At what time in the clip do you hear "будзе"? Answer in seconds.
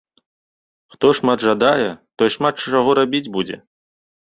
3.39-3.63